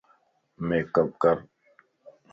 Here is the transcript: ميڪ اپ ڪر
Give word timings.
ميڪ 0.67 0.93
اپ 1.01 1.09
ڪر 1.21 1.37